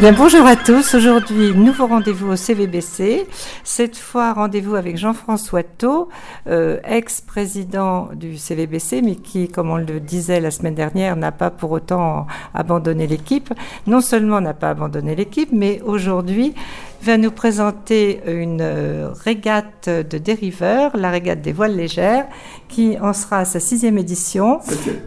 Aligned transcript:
Bien, 0.00 0.12
bonjour 0.12 0.46
à 0.46 0.54
tous. 0.54 0.94
Aujourd'hui, 0.94 1.52
nouveau 1.52 1.88
rendez-vous 1.88 2.28
au 2.30 2.36
CVBC. 2.36 3.26
Cette 3.64 3.96
fois, 3.96 4.32
rendez-vous 4.32 4.76
avec 4.76 4.96
Jean-François 4.96 5.64
Thau, 5.64 6.08
euh, 6.46 6.78
ex-président 6.84 8.10
du 8.14 8.38
CVBC, 8.38 9.02
mais 9.02 9.16
qui, 9.16 9.48
comme 9.48 9.70
on 9.70 9.76
le 9.76 9.98
disait 9.98 10.38
la 10.38 10.52
semaine 10.52 10.76
dernière, 10.76 11.16
n'a 11.16 11.32
pas 11.32 11.50
pour 11.50 11.72
autant 11.72 12.28
abandonné 12.54 13.08
l'équipe. 13.08 13.52
Non 13.88 14.00
seulement 14.00 14.40
n'a 14.40 14.54
pas 14.54 14.70
abandonné 14.70 15.16
l'équipe, 15.16 15.48
mais 15.50 15.80
aujourd'hui 15.84 16.54
va 17.02 17.16
nous 17.16 17.30
présenter 17.30 18.20
une 18.26 18.60
euh, 18.60 19.10
régate 19.12 19.88
de 19.88 20.18
dériveurs, 20.18 20.96
la 20.96 21.10
régate 21.10 21.40
des 21.40 21.52
voiles 21.52 21.76
légères, 21.76 22.26
qui 22.68 22.98
en 23.00 23.12
sera 23.12 23.38
à 23.38 23.44
sa 23.44 23.60
sixième 23.60 23.98
édition. 23.98 24.60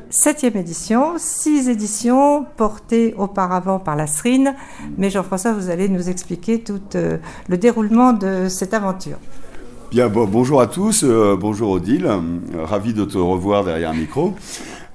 Septième. 0.09 0.57
édition, 0.57 1.13
six 1.17 1.69
éditions 1.69 2.45
portées 2.57 3.13
auparavant 3.17 3.79
par 3.79 3.95
la 3.95 4.07
SRIN. 4.07 4.55
Mais 4.97 5.09
Jean-François, 5.09 5.53
vous 5.53 5.69
allez 5.69 5.89
nous 5.89 6.09
expliquer 6.09 6.61
tout 6.61 6.81
euh, 6.95 7.17
le 7.47 7.57
déroulement 7.57 8.13
de 8.13 8.47
cette 8.49 8.73
aventure. 8.73 9.17
Bien, 9.91 10.07
bonjour 10.07 10.61
à 10.61 10.67
tous, 10.67 11.03
euh, 11.03 11.35
bonjour 11.37 11.71
Odile, 11.71 12.09
ravi 12.63 12.93
de 12.93 13.03
te 13.03 13.17
revoir 13.17 13.65
derrière 13.65 13.89
un 13.89 13.93
micro. 13.93 14.33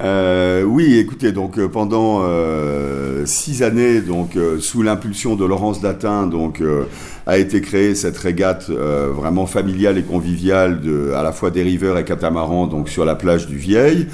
Euh, 0.02 0.62
oui, 0.62 0.98
écoutez, 0.98 1.32
donc 1.32 1.58
euh, 1.58 1.68
pendant 1.68 2.20
euh, 2.22 3.24
six 3.24 3.62
années, 3.62 4.02
donc 4.02 4.36
sous 4.60 4.82
l'impulsion 4.82 5.36
de 5.36 5.44
Laurence 5.44 5.80
Datin, 5.80 6.26
donc 6.26 6.62
a 7.26 7.38
été 7.38 7.60
créée 7.60 7.94
cette 7.94 8.18
régate 8.18 8.70
vraiment 8.70 9.46
familiale 9.46 9.98
et 9.98 10.02
conviviale 10.02 10.80
de 10.80 11.12
à 11.12 11.22
la 11.22 11.32
fois 11.32 11.50
des 11.50 11.62
riveurs 11.62 11.98
et 11.98 12.04
catamarans, 12.04 12.66
donc 12.66 12.88
sur 12.88 13.04
la 13.04 13.14
plage 13.14 13.46
du 13.46 13.56
Vieil, 13.56 14.08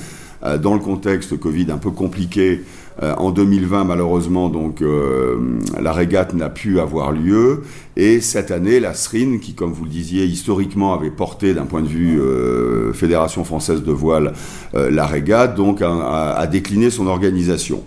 dans 0.61 0.75
le 0.75 0.81
contexte 0.81 1.39
Covid 1.39 1.71
un 1.71 1.79
peu 1.79 1.91
compliqué. 1.91 2.63
Euh, 3.03 3.15
en 3.17 3.31
2020, 3.31 3.85
malheureusement, 3.85 4.49
donc 4.51 4.83
euh, 4.83 5.59
la 5.81 5.93
régate 5.93 6.35
n'a 6.35 6.51
pu 6.51 6.79
avoir 6.79 7.13
lieu. 7.13 7.63
Et 7.97 8.21
cette 8.21 8.51
année, 8.51 8.81
la 8.81 8.93
SRIN, 8.93 9.39
qui, 9.39 9.55
comme 9.55 9.73
vous 9.73 9.85
le 9.85 9.91
disiez, 9.91 10.25
historiquement 10.25 10.93
avait 10.93 11.11
porté 11.11 11.55
d'un 11.55 11.65
point 11.65 11.81
de 11.81 11.89
vue 11.89 12.21
euh, 12.21 12.93
Fédération 12.93 13.45
française 13.45 13.83
de 13.83 13.93
voile 13.93 14.33
la 14.75 15.07
régate, 15.07 15.55
donc 15.55 15.83
a, 15.83 16.47
décliné 16.47 16.91
son 16.91 17.07
organisation. 17.07 17.83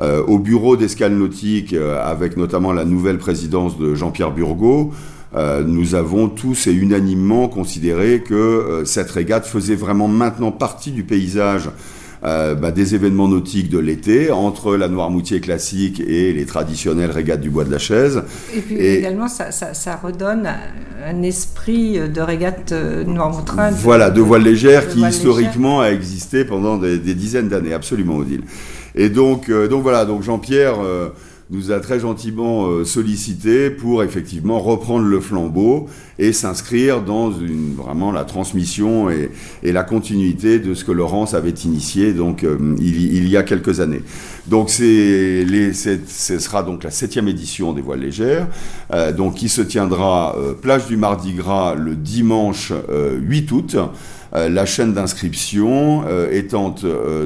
au 0.00 0.38
bureau 0.38 0.76
d'escale 0.76 1.12
nautique, 1.12 1.74
avec 1.74 2.36
notamment 2.36 2.72
la 2.72 2.84
nouvelle 2.84 3.18
présidence 3.18 3.78
de 3.78 3.94
Jean-Pierre 3.94 4.30
Burgot, 4.30 4.92
nous 5.66 5.94
avons 5.94 6.28
tous 6.28 6.66
et 6.66 6.72
unanimement 6.72 7.48
considéré 7.48 8.22
que 8.22 8.82
cette 8.86 9.10
régate 9.10 9.46
faisait 9.46 9.74
vraiment 9.74 10.08
maintenant 10.08 10.50
partie 10.50 10.92
du 10.92 11.04
paysage 11.04 11.68
euh, 12.22 12.54
bah, 12.54 12.70
des 12.70 12.94
événements 12.94 13.28
nautiques 13.28 13.70
de 13.70 13.78
l'été, 13.78 14.30
entre 14.30 14.76
la 14.76 14.88
Noirmoutier 14.88 15.40
classique 15.40 16.00
et 16.00 16.32
les 16.32 16.44
traditionnelles 16.44 17.10
régates 17.10 17.40
du 17.40 17.48
bois 17.48 17.64
de 17.64 17.70
la 17.70 17.78
chaise. 17.78 18.22
Et 18.54 18.60
puis 18.60 18.76
également, 18.76 19.26
ça, 19.28 19.52
ça, 19.52 19.96
redonne 19.96 20.48
un 21.06 21.22
esprit 21.22 21.98
de 21.98 22.20
régate 22.20 22.72
euh, 22.72 23.04
Noirmoutrin. 23.04 23.70
Voilà, 23.70 24.10
de, 24.10 24.20
voile 24.20 24.42
légère 24.42 24.88
qui 24.88 25.00
historiquement 25.00 25.80
a 25.80 25.90
existé 25.90 26.44
pendant 26.44 26.76
des, 26.76 26.98
dizaines 26.98 27.48
d'années, 27.48 27.72
absolument, 27.72 28.16
Odile. 28.16 28.42
Et 28.94 29.08
donc, 29.08 29.48
euh, 29.48 29.66
donc 29.66 29.82
voilà, 29.82 30.04
donc 30.04 30.22
Jean-Pierre 30.22 30.76
nous 31.50 31.72
a 31.72 31.80
très 31.80 31.98
gentiment 31.98 32.68
euh, 32.68 32.84
sollicité 32.84 33.70
pour 33.70 34.04
effectivement 34.04 34.60
reprendre 34.60 35.04
le 35.04 35.20
flambeau 35.20 35.88
et 36.18 36.32
s'inscrire 36.32 37.02
dans 37.02 37.32
une, 37.32 37.74
vraiment 37.74 38.12
la 38.12 38.24
transmission 38.24 39.10
et, 39.10 39.30
et, 39.64 39.72
la 39.72 39.82
continuité 39.82 40.60
de 40.60 40.74
ce 40.74 40.84
que 40.84 40.92
Laurence 40.92 41.34
avait 41.34 41.50
initié 41.50 42.12
donc 42.12 42.44
euh, 42.44 42.76
il, 42.78 43.14
il, 43.16 43.28
y 43.28 43.36
a 43.36 43.42
quelques 43.42 43.80
années. 43.80 44.02
Donc 44.46 44.70
c'est 44.70 45.44
ce 45.44 46.38
sera 46.38 46.62
donc 46.62 46.84
la 46.84 46.90
septième 46.90 47.26
édition 47.26 47.72
des 47.72 47.82
voiles 47.82 48.00
légères, 48.00 48.46
euh, 48.92 49.12
donc 49.12 49.34
qui 49.34 49.48
se 49.48 49.62
tiendra 49.62 50.36
plage 50.62 50.86
du 50.86 50.96
Mardi 50.96 51.32
Gras 51.32 51.74
le 51.74 51.96
dimanche 51.96 52.72
8 53.20 53.52
août. 53.52 53.76
la 54.32 54.66
chaîne 54.66 54.92
d'inscription 54.92 56.04
étant 56.30 56.74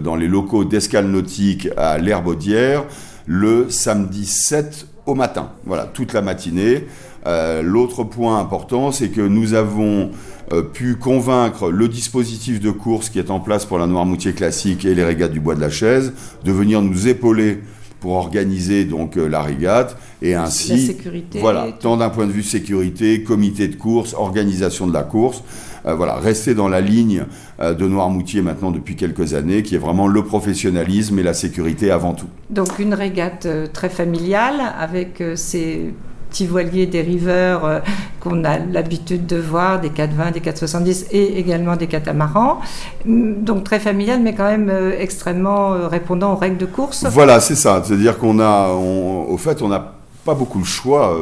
dans 0.03 0.17
les 0.17 0.29
locaux 0.29 0.65
d'Escale 0.65 1.09
Nautique 1.09 1.69
à 1.77 1.99
l'Herbaudière 1.99 2.85
le 3.27 3.71
samedi 3.71 4.27
7 4.27 4.87
au 5.07 5.15
matin. 5.15 5.51
Voilà, 5.65 5.85
toute 5.85 6.13
la 6.13 6.23
matinée. 6.23 6.87
Euh, 7.27 7.63
l'autre 7.63 8.05
point 8.05 8.39
important, 8.39 8.93
c'est 8.93 9.09
que 9.09 9.21
nous 9.21 9.55
avons 9.55 10.11
euh, 10.53 10.63
pu 10.63 10.97
convaincre 10.97 11.71
le 11.71 11.89
dispositif 11.89 12.61
de 12.61 12.71
course 12.71 13.09
qui 13.09 13.19
est 13.19 13.31
en 13.31 13.41
place 13.41 13.65
pour 13.65 13.79
la 13.79 13.87
Noirmoutier 13.87 14.35
classique 14.35 14.85
et 14.85 14.95
les 14.95 15.05
régates 15.05 15.33
du 15.33 15.41
Bois 15.41 15.55
de 15.55 15.61
la 15.61 15.71
Chaise 15.71 16.13
de 16.45 16.53
venir 16.53 16.83
nous 16.83 17.09
épauler 17.09 17.61
pour 18.05 18.17
organiser 18.17 18.85
donc 18.85 19.17
euh, 19.17 19.27
la 19.27 19.41
régate 19.41 19.97
et 20.21 20.35
ainsi 20.35 20.95
voilà 21.41 21.69
tant 21.81 21.97
d'un 21.97 22.11
point 22.11 22.27
de 22.27 22.33
vue 22.33 22.43
sécurité, 22.43 23.23
comité 23.23 23.67
de 23.67 23.77
course, 23.77 24.13
organisation 24.13 24.87
de 24.87 24.93
la 24.93 25.05
course, 25.05 25.43
euh, 25.87 25.95
voilà 25.95 26.17
rester 26.17 26.55
dans 26.55 26.69
la 26.69 26.83
ligne 26.83 27.25
euh, 27.61 27.73
de 27.73 27.89
Noirmoutier 27.89 28.43
maintenant 28.43 28.73
depuis 28.73 28.95
quelques 28.95 29.33
années, 29.33 29.63
qui 29.63 29.75
est 29.75 29.79
vraiment 29.79 30.07
le 30.07 30.23
professionnalisme 30.23 31.19
et 31.19 31.23
la 31.23 31.33
sécurité 31.33 31.91
avant 31.91 32.13
tout. 32.13 32.27
Donc 32.51 32.79
une 32.79 32.93
régate 32.93 33.49
très 33.73 33.89
familiale 33.89 34.61
avec 34.79 35.23
ses 35.37 35.95
petits 36.35 36.47
voiliers 36.49 36.87
dériveurs 36.87 37.65
euh, 37.65 37.79
qu'on 38.19 38.43
a 38.43 38.59
l'habitude 38.59 39.25
de 39.25 39.37
voir, 39.37 39.81
des 39.81 39.91
420, 39.91 40.33
des 40.33 40.41
470 40.41 41.07
et 41.13 41.39
également 41.39 41.77
des 41.77 41.87
catamarans. 41.87 42.59
Mm, 43.07 43.45
donc 43.45 43.63
très 43.63 43.79
familial, 43.79 44.21
mais 44.21 44.35
quand 44.35 44.51
même 44.51 44.69
euh, 44.69 44.99
extrêmement 44.99 45.75
euh, 45.75 45.87
répondant 45.87 46.33
aux 46.33 46.37
règles 46.37 46.57
de 46.57 46.67
course. 46.67 47.07
Voilà, 47.09 47.39
c'est 47.39 47.55
ça. 47.55 47.81
C'est-à-dire 47.85 48.19
qu'on 48.19 48.41
a, 48.41 48.71
au 48.71 49.37
fait, 49.37 49.63
on 49.63 49.69
n'a 49.69 49.93
pas 50.25 50.35
beaucoup 50.35 50.59
le 50.59 50.65
choix, 50.65 51.15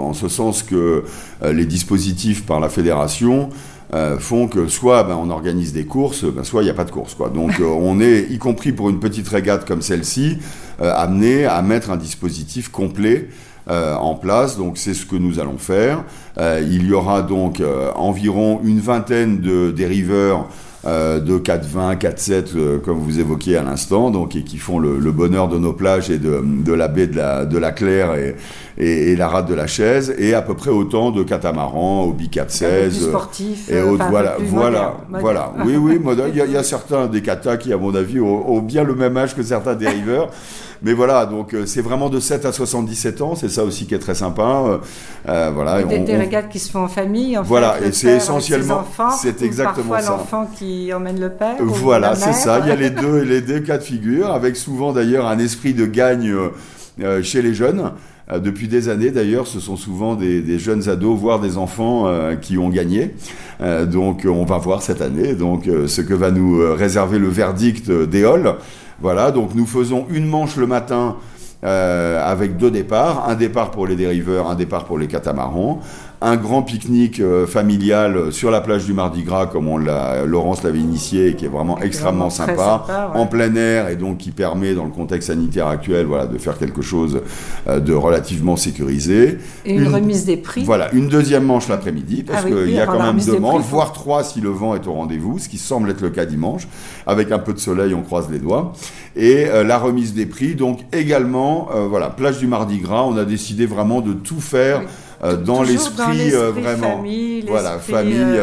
en 0.00 0.12
ce 0.12 0.28
sens 0.28 0.62
que 0.62 1.02
les 1.42 1.64
dispositifs 1.64 2.44
par 2.44 2.60
la 2.60 2.68
fédération 2.68 3.48
font 4.18 4.48
que 4.48 4.68
soit 4.68 5.04
ben, 5.04 5.16
on 5.16 5.30
organise 5.30 5.72
des 5.72 5.84
courses, 5.84 6.24
ben, 6.24 6.44
soit 6.44 6.62
il 6.62 6.66
n'y 6.66 6.70
a 6.70 6.74
pas 6.74 6.84
de 6.84 6.90
course. 6.90 7.16
Donc 7.34 7.52
on 7.60 8.00
est, 8.00 8.26
y 8.30 8.38
compris 8.38 8.72
pour 8.72 8.90
une 8.90 9.00
petite 9.00 9.28
régate 9.28 9.66
comme 9.66 9.82
celle-ci, 9.82 10.38
amené 10.78 11.46
à 11.46 11.62
mettre 11.62 11.90
un 11.90 11.96
dispositif 11.96 12.68
complet 12.68 13.28
euh, 13.70 13.94
en 13.96 14.14
place. 14.14 14.56
Donc 14.56 14.78
c'est 14.78 14.94
ce 14.94 15.04
que 15.04 15.16
nous 15.16 15.40
allons 15.40 15.58
faire. 15.58 16.02
Euh, 16.38 16.66
il 16.66 16.86
y 16.86 16.94
aura 16.94 17.20
donc 17.20 17.60
euh, 17.60 17.90
environ 17.96 18.62
une 18.64 18.80
vingtaine 18.80 19.40
de 19.40 19.70
dériveurs 19.70 20.48
de 20.84 21.38
4,20, 21.38 21.98
4,7 21.98 22.80
comme 22.80 22.98
vous 22.98 23.20
évoquiez 23.20 23.56
à 23.56 23.62
l'instant, 23.62 24.10
donc 24.10 24.36
et 24.36 24.42
qui 24.42 24.58
font 24.58 24.78
le, 24.78 25.12
bonheur 25.12 25.48
de 25.48 25.58
nos 25.58 25.72
plages 25.72 26.10
et 26.10 26.18
de, 26.18 26.42
de 26.44 26.72
la 26.72 26.88
baie 26.88 27.06
de 27.06 27.16
la, 27.16 27.44
de 27.44 27.58
la 27.58 27.72
Claire 27.72 28.14
et, 28.14 28.36
et, 28.78 29.16
la 29.16 29.28
rade 29.28 29.46
de 29.46 29.54
la 29.54 29.66
chaise, 29.66 30.14
et 30.18 30.34
à 30.34 30.42
peu 30.42 30.54
près 30.54 30.70
autant 30.70 31.10
de 31.10 31.22
catamarans, 31.22 32.04
au 32.04 32.12
416 32.12 33.08
sportif, 33.08 33.70
et 33.70 33.80
autres. 33.80 34.06
Voilà, 34.08 34.36
voilà, 34.40 34.96
voilà. 35.08 35.52
Oui, 35.64 35.76
oui, 35.76 35.98
il 36.28 36.36
y, 36.36 36.40
a, 36.40 36.44
il 36.46 36.52
y, 36.52 36.56
a 36.56 36.62
certains 36.62 37.06
des 37.06 37.22
katas 37.22 37.56
qui, 37.56 37.72
à 37.72 37.76
mon 37.76 37.94
avis, 37.94 38.20
ont 38.20 38.60
bien 38.60 38.84
le 38.84 38.94
même 38.94 39.16
âge 39.16 39.34
que 39.34 39.42
certains 39.42 39.74
dériveurs. 39.74 40.30
Mais 40.82 40.92
voilà, 40.92 41.26
donc 41.26 41.54
euh, 41.54 41.66
c'est 41.66 41.80
vraiment 41.80 42.08
de 42.08 42.20
7 42.20 42.44
à 42.44 42.52
77 42.52 43.20
ans, 43.20 43.34
c'est 43.34 43.48
ça 43.48 43.64
aussi 43.64 43.86
qui 43.86 43.94
est 43.94 43.98
très 43.98 44.14
sympa. 44.14 44.42
Euh, 44.42 44.78
euh 45.28 45.50
voilà, 45.52 45.82
des, 45.82 45.98
des 45.98 46.16
régates 46.16 46.48
qui 46.48 46.60
se 46.60 46.70
font 46.70 46.84
en 46.84 46.88
famille. 46.88 47.36
En 47.36 47.42
voilà, 47.42 47.76
et 47.84 47.92
c'est 47.92 48.16
essentiellement, 48.16 48.84
c'est 49.20 49.42
exactement 49.42 49.94
parfois 49.94 50.16
l'enfant 50.16 50.48
qui 50.56 50.67
emmène 50.92 51.20
le 51.20 51.30
père. 51.30 51.56
Voilà, 51.60 52.14
c'est 52.14 52.32
ça. 52.32 52.60
Il 52.62 52.68
y 52.68 52.70
a 52.70 52.76
les 52.76 52.90
deux, 52.90 53.22
les 53.22 53.40
deux 53.40 53.60
cas 53.60 53.78
de 53.78 53.82
figure, 53.82 54.30
avec 54.30 54.56
souvent 54.56 54.92
d'ailleurs 54.92 55.26
un 55.26 55.38
esprit 55.38 55.74
de 55.74 55.86
gagne 55.86 56.34
euh, 57.00 57.22
chez 57.22 57.42
les 57.42 57.54
jeunes. 57.54 57.92
Depuis 58.42 58.68
des 58.68 58.90
années, 58.90 59.10
d'ailleurs, 59.10 59.46
ce 59.46 59.58
sont 59.58 59.76
souvent 59.76 60.14
des, 60.14 60.42
des, 60.42 60.58
jeunes 60.58 60.90
ados, 60.90 61.18
voire 61.18 61.40
des 61.40 61.56
enfants 61.56 62.12
qui 62.42 62.58
ont 62.58 62.68
gagné. 62.68 63.14
donc, 63.86 64.26
on 64.28 64.44
va 64.44 64.58
voir 64.58 64.82
cette 64.82 65.00
année 65.00 65.32
donc 65.32 65.64
ce 65.64 66.02
que 66.02 66.12
va 66.12 66.30
nous 66.30 66.60
réserver 66.74 67.18
le 67.18 67.28
verdict 67.28 67.90
des 67.90 68.26
halls. 68.26 68.56
Voilà, 69.00 69.30
donc 69.30 69.54
nous 69.54 69.64
faisons 69.64 70.06
une 70.10 70.26
manche 70.26 70.56
le 70.56 70.66
matin 70.66 71.16
euh, 71.64 72.22
avec 72.24 72.56
deux 72.56 72.70
départs, 72.70 73.28
un 73.28 73.34
départ 73.34 73.70
pour 73.70 73.86
les 73.86 73.96
dériveurs, 73.96 74.48
un 74.48 74.54
départ 74.54 74.84
pour 74.84 74.98
les 74.98 75.08
catamarans, 75.08 75.80
un 76.20 76.36
grand 76.36 76.62
pique-nique 76.62 77.20
euh, 77.20 77.46
familial 77.46 78.32
sur 78.32 78.50
la 78.50 78.60
plage 78.60 78.84
du 78.84 78.92
Mardi 78.92 79.22
Gras, 79.22 79.46
comme 79.46 79.68
on 79.68 79.78
l'a, 79.78 80.24
Laurence 80.24 80.62
l'avait 80.62 80.80
initié, 80.80 81.28
et 81.28 81.34
qui 81.34 81.44
est 81.44 81.48
vraiment 81.48 81.78
extrêmement 81.80 82.30
sympa, 82.30 83.10
en 83.14 83.26
plein 83.26 83.54
air, 83.54 83.88
et 83.88 83.96
donc 83.96 84.18
qui 84.18 84.30
permet, 84.30 84.74
dans 84.74 84.84
le 84.84 84.90
contexte 84.90 85.28
sanitaire 85.28 85.68
actuel, 85.68 86.06
voilà, 86.06 86.26
de 86.26 86.38
faire 86.38 86.58
quelque 86.58 86.82
chose 86.82 87.22
euh, 87.68 87.78
de 87.78 87.92
relativement 87.92 88.56
sécurisé. 88.56 89.38
Et 89.64 89.74
une, 89.74 89.88
remise 89.88 90.24
des 90.24 90.36
prix. 90.36 90.64
Voilà, 90.64 90.92
une 90.92 91.08
deuxième 91.08 91.44
manche 91.44 91.68
l'après-midi, 91.68 92.24
parce 92.24 92.44
ah 92.44 92.48
qu'il 92.48 92.70
y 92.70 92.80
a 92.80 92.86
quand 92.86 93.02
même 93.02 93.20
deux 93.20 93.38
manches, 93.38 93.64
voire 93.68 93.92
trois 93.92 94.24
si 94.24 94.40
le 94.40 94.50
vent 94.50 94.74
est 94.74 94.86
au 94.86 94.92
rendez-vous, 94.92 95.38
ce 95.38 95.48
qui 95.48 95.58
semble 95.58 95.90
être 95.90 96.02
le 96.02 96.10
cas 96.10 96.24
dimanche. 96.24 96.66
Avec 97.06 97.30
un 97.32 97.38
peu 97.38 97.52
de 97.52 97.58
soleil, 97.58 97.94
on 97.94 98.02
croise 98.02 98.28
les 98.30 98.38
doigts. 98.38 98.72
Et 99.16 99.46
euh, 99.46 99.64
la 99.64 99.78
remise 99.78 100.14
des 100.14 100.26
prix, 100.26 100.54
donc 100.54 100.80
également, 100.92 101.47
voilà, 101.88 102.10
plage 102.10 102.38
du 102.38 102.46
Mardi 102.46 102.78
Gras, 102.78 103.04
on 103.04 103.16
a 103.16 103.24
décidé 103.24 103.66
vraiment 103.66 104.00
de 104.00 104.12
tout 104.12 104.40
faire. 104.40 104.82
dans 105.44 105.62
l'esprit 105.62 106.30
vraiment. 106.30 106.96
Famille, 106.98 107.44
voilà, 107.48 107.78
famille. 107.78 108.38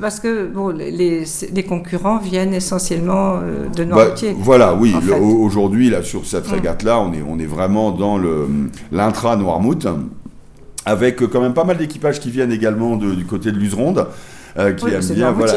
parce 0.00 0.20
que 0.20 0.46
bon, 0.46 0.68
les, 0.68 1.24
les, 1.52 1.62
concurrents 1.62 2.18
viennent 2.18 2.54
essentiellement 2.54 3.40
de 3.74 3.84
bah, 3.84 4.14
Voilà, 4.38 4.74
oui. 4.74 4.94
Aujourd'hui, 5.20 5.90
là, 5.90 6.02
sur 6.02 6.26
cette 6.26 6.48
mm. 6.48 6.54
régate-là, 6.54 7.00
on 7.00 7.12
est, 7.12 7.22
on 7.26 7.38
est 7.38 7.46
vraiment 7.46 7.92
dans 7.92 8.20
l'intra 8.92 9.36
Noirmouth 9.36 9.86
avec 10.86 11.26
quand 11.26 11.40
même 11.40 11.52
pas 11.52 11.64
mal 11.64 11.76
d'équipages 11.76 12.20
qui 12.20 12.30
viennent 12.30 12.52
également 12.52 12.96
du 12.96 13.24
côté 13.26 13.52
de 13.52 13.58
l'Useronde. 13.58 14.06
Euh, 14.58 14.72
qui 14.72 14.86
aiment 14.86 15.14
bien, 15.14 15.32
voilà, 15.32 15.54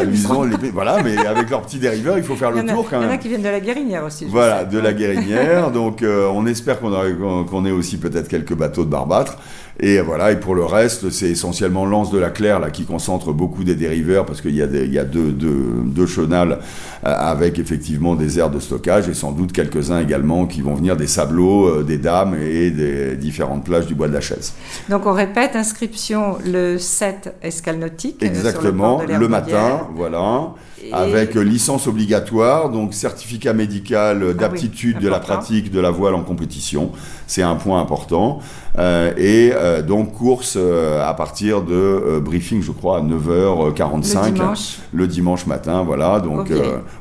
voilà, 0.73 0.97
mais 1.03 1.17
avec 1.25 1.49
leurs 1.49 1.61
petits 1.61 1.79
dériveurs, 1.79 2.17
il 2.17 2.23
faut 2.23 2.35
faire 2.35 2.51
le 2.51 2.65
tour 2.65 2.85
quand 2.89 2.99
même. 2.99 3.07
Il 3.07 3.11
y 3.11 3.13
en 3.13 3.15
a 3.15 3.17
qui 3.17 3.29
viennent 3.29 3.41
de 3.41 3.47
la 3.49 3.61
Guérinière 3.61 4.03
aussi. 4.03 4.25
Voilà, 4.25 4.65
de 4.65 4.77
la 4.77 4.93
Guérinière. 4.93 5.71
donc, 5.71 6.01
euh, 6.01 6.29
on 6.33 6.45
espère 6.45 6.79
qu'on 6.79 7.45
qu'on 7.45 7.65
ait 7.65 7.71
aussi 7.71 7.97
peut-être 7.97 8.27
quelques 8.27 8.55
bateaux 8.55 8.83
de 8.83 8.89
barbâtre. 8.89 9.37
Et 9.81 10.01
voilà, 10.01 10.31
et 10.31 10.35
pour 10.35 10.55
le 10.55 10.65
reste, 10.65 11.09
c'est 11.09 11.29
essentiellement 11.29 11.85
l'Anse 11.85 12.11
de 12.11 12.19
la 12.19 12.29
Claire 12.29 12.59
là 12.59 12.69
qui 12.69 12.83
concentre 12.83 13.31
beaucoup 13.31 13.63
des 13.63 13.75
dériveurs 13.75 14.25
parce 14.25 14.41
qu'il 14.41 14.53
y 14.55 14.61
a, 14.61 14.67
des, 14.67 14.83
il 14.83 14.93
y 14.93 14.99
a 14.99 15.05
deux, 15.05 15.31
deux, 15.31 15.81
deux 15.85 16.05
chenals 16.05 16.59
euh, 17.05 17.15
avec 17.17 17.59
effectivement 17.59 18.15
des 18.15 18.39
aires 18.39 18.49
de 18.49 18.59
stockage 18.59 19.07
et 19.07 19.13
sans 19.13 19.31
doute 19.31 19.53
quelques-uns 19.53 20.01
également 20.01 20.47
qui 20.47 20.61
vont 20.61 20.75
venir 20.75 20.97
des 20.97 21.07
sablots, 21.07 21.67
euh, 21.67 21.83
des 21.83 21.97
dames 21.97 22.35
et 22.35 22.71
des 22.71 23.15
différentes 23.15 23.63
plages 23.63 23.85
du 23.85 23.95
bois 23.95 24.09
de 24.09 24.13
la 24.13 24.21
Chaise. 24.21 24.53
Donc 24.89 25.05
on 25.05 25.13
répète, 25.13 25.55
inscription 25.55 26.37
le 26.45 26.77
7 26.77 27.35
escale 27.41 27.79
nautique. 27.79 28.21
Euh, 28.21 28.25
Exactement, 28.25 29.01
le, 29.07 29.27
matin, 29.29 29.87
voilà 29.95 30.53
avec 30.91 31.35
licence 31.35 31.87
obligatoire, 31.87 32.69
donc 32.69 32.93
certificat 32.93 33.53
médical 33.53 34.23
ah 34.29 34.33
d'aptitude 34.33 34.99
de 34.99 35.09
la 35.09 35.19
pratique 35.19 35.71
de 35.71 35.79
la 35.79 35.91
voile 35.91 36.15
en 36.15 36.21
compétition. 36.21 36.91
C'est 37.27 37.43
un 37.43 37.55
point 37.55 37.81
important. 37.81 38.39
Euh, 38.77 39.11
et 39.17 39.51
euh, 39.53 39.68
donc 39.81 40.13
course 40.13 40.55
euh, 40.57 41.07
à 41.07 41.13
partir 41.13 41.61
de 41.61 42.19
briefing, 42.23 42.61
je 42.61 42.71
crois, 42.71 42.97
à 42.97 43.01
9h45. 43.01 44.25
Le 44.25 44.31
dimanche. 44.31 44.79
Le 44.93 45.07
dimanche 45.07 45.45
matin, 45.45 45.83
voilà. 45.83 46.19
Donc 46.19 46.51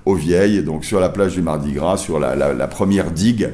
au 0.04 0.14
Vieil, 0.14 0.62
donc 0.62 0.84
sur 0.84 1.00
la 1.00 1.08
plage 1.08 1.34
du 1.34 1.42
Mardi 1.42 1.72
Gras, 1.72 1.96
sur 1.96 2.18
la, 2.18 2.34
la 2.34 2.66
première 2.66 3.10
digue. 3.10 3.50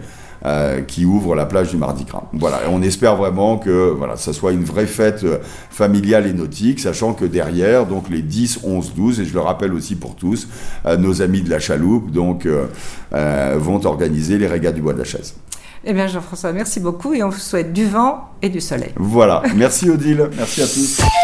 Euh, 0.46 0.82
qui 0.82 1.06
ouvre 1.06 1.34
la 1.34 1.46
plage 1.46 1.70
du 1.70 1.78
Mardi 1.78 2.04
Gras. 2.04 2.24
Voilà, 2.34 2.64
et 2.64 2.68
on 2.68 2.82
espère 2.82 3.16
vraiment 3.16 3.56
que 3.56 3.94
voilà, 3.96 4.16
ça 4.16 4.34
soit 4.34 4.52
une 4.52 4.64
vraie 4.64 4.84
fête 4.84 5.24
euh, 5.24 5.38
familiale 5.70 6.26
et 6.26 6.34
nautique, 6.34 6.80
sachant 6.80 7.14
que 7.14 7.24
derrière, 7.24 7.86
donc 7.86 8.10
les 8.10 8.20
10, 8.20 8.60
11, 8.62 8.92
12, 8.94 9.20
et 9.20 9.24
je 9.24 9.32
le 9.32 9.40
rappelle 9.40 9.72
aussi 9.72 9.94
pour 9.94 10.16
tous, 10.16 10.48
euh, 10.84 10.98
nos 10.98 11.22
amis 11.22 11.40
de 11.40 11.48
la 11.48 11.60
chaloupe 11.60 12.10
donc, 12.10 12.46
vont 13.10 13.86
organiser 13.86 14.36
les 14.36 14.46
régates 14.46 14.74
du 14.74 14.82
Bois 14.82 14.92
de 14.92 14.98
la 14.98 15.04
Chaise. 15.04 15.34
Eh 15.86 15.92
bien, 15.92 16.06
Jean-François, 16.06 16.52
merci 16.52 16.80
beaucoup 16.80 17.12
et 17.14 17.22
on 17.22 17.28
vous 17.28 17.38
souhaite 17.38 17.72
du 17.72 17.86
vent 17.86 18.30
et 18.40 18.48
du 18.48 18.60
soleil. 18.60 18.92
Voilà, 18.96 19.42
merci 19.54 19.90
Odile, 19.90 20.30
merci 20.36 20.62
à 20.62 20.66
tous. 20.66 21.23